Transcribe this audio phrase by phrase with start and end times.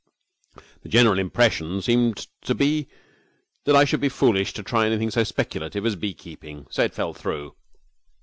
[0.81, 2.87] 'The general impression seemed to be
[3.65, 7.13] that I should be foolish to try anything so speculative as beekeeping, so it fell
[7.13, 7.55] through.